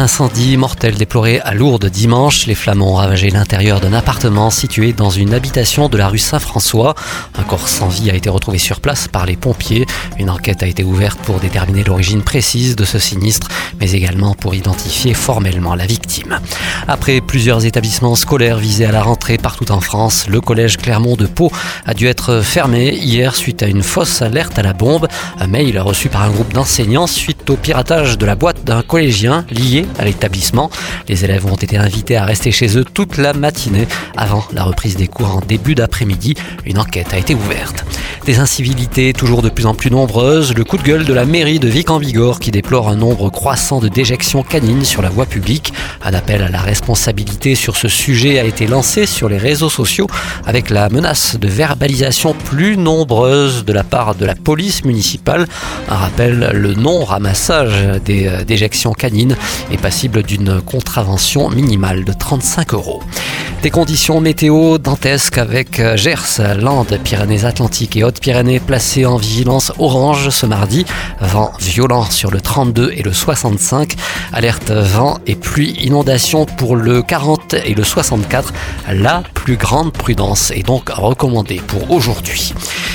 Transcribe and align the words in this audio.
Incendie 0.00 0.56
mortel 0.56 0.94
déploré 0.94 1.40
à 1.40 1.54
Lourdes 1.54 1.86
dimanche. 1.86 2.46
Les 2.46 2.54
flammes 2.54 2.82
ont 2.82 2.94
ravagé 2.94 3.30
l'intérieur 3.30 3.80
d'un 3.80 3.92
appartement 3.92 4.48
situé 4.48 4.92
dans 4.92 5.10
une 5.10 5.34
habitation 5.34 5.88
de 5.88 5.98
la 5.98 6.06
rue 6.06 6.18
Saint-François. 6.18 6.94
Un 7.36 7.42
corps 7.42 7.68
sans 7.68 7.88
vie 7.88 8.08
a 8.08 8.14
été 8.14 8.30
retrouvé 8.30 8.58
sur 8.58 8.80
place 8.80 9.08
par 9.08 9.26
les 9.26 9.34
pompiers. 9.34 9.86
Une 10.16 10.30
enquête 10.30 10.62
a 10.62 10.68
été 10.68 10.84
ouverte 10.84 11.18
pour 11.22 11.40
déterminer 11.40 11.82
l'origine 11.82 12.22
précise 12.22 12.76
de 12.76 12.84
ce 12.84 13.00
sinistre, 13.00 13.48
mais 13.80 13.90
également 13.90 14.34
pour 14.34 14.54
identifier 14.54 15.14
formellement 15.14 15.74
la 15.74 15.86
victime. 15.86 16.38
Après 16.86 17.20
plusieurs 17.20 17.66
établissements 17.66 18.14
scolaires 18.14 18.58
visés 18.58 18.86
à 18.86 18.92
la 18.92 19.02
rentrée 19.02 19.36
partout 19.36 19.72
en 19.72 19.80
France, 19.80 20.26
le 20.28 20.40
collège 20.40 20.76
Clermont 20.76 21.16
de 21.16 21.26
Pau 21.26 21.50
a 21.86 21.94
dû 21.94 22.06
être 22.06 22.40
fermé 22.40 22.94
hier 22.94 23.34
suite 23.34 23.64
à 23.64 23.66
une 23.66 23.82
fausse 23.82 24.22
alerte 24.22 24.60
à 24.60 24.62
la 24.62 24.74
bombe. 24.74 25.08
Un 25.40 25.48
mail 25.48 25.76
reçu 25.80 26.08
par 26.08 26.22
un 26.22 26.30
groupe 26.30 26.52
d'enseignants 26.52 27.08
suite 27.08 27.37
au 27.50 27.56
piratage 27.56 28.18
de 28.18 28.26
la 28.26 28.34
boîte 28.34 28.64
d'un 28.64 28.82
collégien 28.82 29.44
lié 29.50 29.86
à 29.98 30.04
l'établissement. 30.04 30.70
Les 31.08 31.24
élèves 31.24 31.46
ont 31.46 31.56
été 31.56 31.76
invités 31.76 32.16
à 32.16 32.24
rester 32.24 32.50
chez 32.50 32.78
eux 32.78 32.84
toute 32.84 33.16
la 33.16 33.32
matinée 33.32 33.86
avant 34.16 34.44
la 34.52 34.64
reprise 34.64 34.96
des 34.96 35.08
cours 35.08 35.36
en 35.36 35.40
début 35.40 35.74
d'après-midi. 35.74 36.34
Une 36.66 36.78
enquête 36.78 37.12
a 37.12 37.18
été 37.18 37.34
ouverte. 37.34 37.84
Des 38.28 38.40
incivilités 38.40 39.14
toujours 39.14 39.40
de 39.40 39.48
plus 39.48 39.64
en 39.64 39.72
plus 39.72 39.90
nombreuses, 39.90 40.52
le 40.52 40.62
coup 40.62 40.76
de 40.76 40.82
gueule 40.82 41.06
de 41.06 41.14
la 41.14 41.24
mairie 41.24 41.58
de 41.58 41.66
Vic-en-Bigorre 41.66 42.40
qui 42.40 42.50
déplore 42.50 42.90
un 42.90 42.94
nombre 42.94 43.30
croissant 43.30 43.80
de 43.80 43.88
déjections 43.88 44.42
canines 44.42 44.84
sur 44.84 45.00
la 45.00 45.08
voie 45.08 45.24
publique. 45.24 45.72
Un 46.04 46.12
appel 46.12 46.42
à 46.42 46.50
la 46.50 46.60
responsabilité 46.60 47.54
sur 47.54 47.78
ce 47.78 47.88
sujet 47.88 48.38
a 48.38 48.44
été 48.44 48.66
lancé 48.66 49.06
sur 49.06 49.30
les 49.30 49.38
réseaux 49.38 49.70
sociaux 49.70 50.08
avec 50.44 50.68
la 50.68 50.90
menace 50.90 51.38
de 51.40 51.48
verbalisation 51.48 52.34
plus 52.34 52.76
nombreuse 52.76 53.64
de 53.64 53.72
la 53.72 53.82
part 53.82 54.14
de 54.14 54.26
la 54.26 54.34
police 54.34 54.84
municipale. 54.84 55.46
Un 55.88 55.96
rappel, 55.96 56.50
le 56.52 56.74
non-ramassage 56.74 57.98
des 58.04 58.26
euh, 58.26 58.44
déjections 58.44 58.92
canines 58.92 59.36
est 59.72 59.80
passible 59.80 60.22
d'une 60.22 60.60
contravention 60.60 61.48
minimale 61.48 62.04
de 62.04 62.12
35 62.12 62.74
euros. 62.74 63.02
Des 63.62 63.70
conditions 63.70 64.20
météo 64.20 64.78
dantesques 64.78 65.38
avec 65.38 65.80
euh, 65.80 65.96
Gers, 65.96 66.56
Landes, 66.60 66.96
Pyrénées-Atlantiques 67.02 67.96
et 67.96 68.04
Hautes-Pyrénées 68.18 68.58
placées 68.58 69.06
en 69.06 69.16
vigilance 69.16 69.70
orange 69.78 70.30
ce 70.30 70.44
mardi. 70.44 70.84
Vent 71.20 71.52
violent 71.60 72.02
sur 72.02 72.32
le 72.32 72.40
32 72.40 72.90
et 72.96 73.02
le 73.04 73.12
65. 73.12 73.94
Alerte 74.32 74.72
vent 74.72 75.18
et 75.28 75.36
pluie 75.36 75.76
inondation 75.84 76.44
pour 76.44 76.74
le 76.74 77.02
40 77.02 77.54
et 77.64 77.74
le 77.74 77.84
64. 77.84 78.52
La 78.92 79.22
plus 79.34 79.56
grande 79.56 79.92
prudence 79.92 80.50
est 80.50 80.66
donc 80.66 80.88
recommandée 80.88 81.60
pour 81.64 81.92
aujourd'hui. 81.92 82.54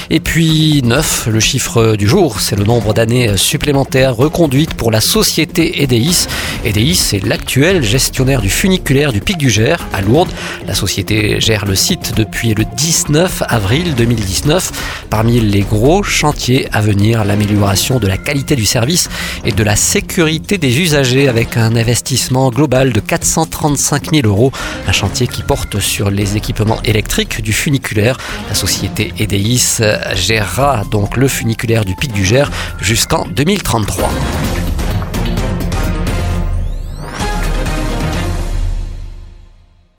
Et 0.09 0.19
puis 0.19 0.81
9, 0.83 1.27
le 1.31 1.39
chiffre 1.39 1.95
du 1.95 2.05
jour, 2.05 2.41
c'est 2.41 2.57
le 2.57 2.65
nombre 2.65 2.93
d'années 2.93 3.37
supplémentaires 3.37 4.17
reconduites 4.17 4.73
pour 4.73 4.91
la 4.91 4.99
société 4.99 5.83
EDIS. 5.83 6.27
EDIS 6.65 7.13
est 7.13 7.25
l'actuel 7.25 7.83
gestionnaire 7.83 8.41
du 8.41 8.49
funiculaire 8.49 9.11
du 9.11 9.19
Pic 9.19 9.37
du 9.37 9.49
Gers 9.49 9.85
à 9.91 10.01
Lourdes. 10.01 10.31
La 10.65 10.73
société 10.73 11.41
gère 11.41 11.65
le 11.65 11.75
site 11.75 12.13
depuis 12.15 12.53
le 12.53 12.63
19 12.63 13.43
avril 13.47 13.95
2019. 13.95 15.07
Parmi 15.09 15.41
les 15.41 15.61
gros 15.61 16.03
chantiers 16.03 16.67
à 16.71 16.79
venir, 16.79 17.25
l'amélioration 17.25 17.99
de 17.99 18.07
la 18.07 18.17
qualité 18.17 18.55
du 18.55 18.65
service 18.65 19.09
et 19.43 19.51
de 19.51 19.63
la 19.63 19.75
sécurité 19.75 20.57
des 20.57 20.79
usagers 20.79 21.27
avec 21.27 21.57
un 21.57 21.75
investissement 21.75 22.49
global 22.49 22.93
de 22.93 22.99
435 23.01 24.11
000 24.13 24.27
euros. 24.27 24.51
Un 24.87 24.93
chantier 24.93 25.27
qui 25.27 25.43
porte 25.43 25.79
sur 25.79 26.09
les 26.11 26.37
équipements 26.37 26.81
électriques 26.83 27.41
du 27.41 27.51
funiculaire. 27.51 28.17
La 28.47 28.55
société 28.55 29.13
EDIS 29.19 29.81
gérera 30.15 30.83
donc 30.89 31.17
le 31.17 31.27
funiculaire 31.27 31.83
du 31.83 31.95
Pic 31.95 32.13
du 32.13 32.23
Gers 32.23 32.49
jusqu'en 32.79 33.27
2033. 33.27 34.09